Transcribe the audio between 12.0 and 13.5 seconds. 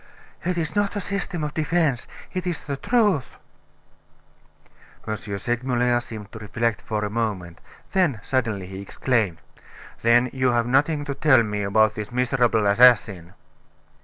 miserable assassin?"